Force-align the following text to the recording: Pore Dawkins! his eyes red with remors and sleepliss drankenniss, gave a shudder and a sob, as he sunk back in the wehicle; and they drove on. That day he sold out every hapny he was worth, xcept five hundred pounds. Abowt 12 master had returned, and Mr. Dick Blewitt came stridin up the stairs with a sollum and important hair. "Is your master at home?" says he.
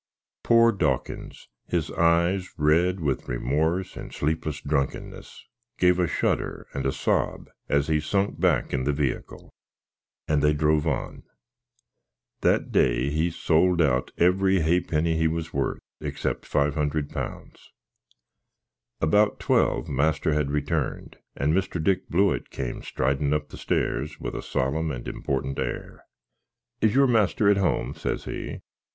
Pore 0.41 0.71
Dawkins! 0.71 1.47
his 1.67 1.91
eyes 1.91 2.49
red 2.57 3.01
with 3.01 3.27
remors 3.27 3.95
and 3.95 4.09
sleepliss 4.11 4.59
drankenniss, 4.61 5.43
gave 5.77 5.99
a 5.99 6.07
shudder 6.07 6.65
and 6.73 6.87
a 6.87 6.91
sob, 6.91 7.49
as 7.69 7.87
he 7.87 7.99
sunk 7.99 8.39
back 8.39 8.73
in 8.73 8.83
the 8.83 8.93
wehicle; 8.93 9.51
and 10.27 10.41
they 10.41 10.53
drove 10.53 10.87
on. 10.87 11.21
That 12.39 12.71
day 12.71 13.11
he 13.11 13.29
sold 13.29 13.79
out 13.79 14.09
every 14.17 14.61
hapny 14.61 15.15
he 15.17 15.27
was 15.27 15.53
worth, 15.53 15.77
xcept 16.01 16.45
five 16.45 16.73
hundred 16.73 17.11
pounds. 17.11 17.71
Abowt 19.03 19.37
12 19.39 19.87
master 19.87 20.33
had 20.33 20.49
returned, 20.49 21.17
and 21.35 21.53
Mr. 21.53 21.77
Dick 21.79 22.09
Blewitt 22.09 22.49
came 22.49 22.81
stridin 22.81 23.33
up 23.35 23.49
the 23.49 23.55
stairs 23.57 24.19
with 24.19 24.33
a 24.33 24.41
sollum 24.41 24.89
and 24.91 25.07
important 25.07 25.59
hair. 25.59 26.05
"Is 26.81 26.95
your 26.95 27.05
master 27.05 27.51
at 27.51 27.57
home?" 27.57 27.93
says 27.93 28.25
he. 28.25 28.61